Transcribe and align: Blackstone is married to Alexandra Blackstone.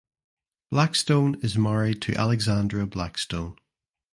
Blackstone 0.71 1.35
is 1.43 1.59
married 1.59 2.01
to 2.01 2.15
Alexandra 2.15 2.87
Blackstone. 2.87 3.55